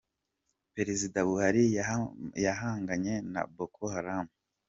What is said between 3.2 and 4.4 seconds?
na Boko Haram.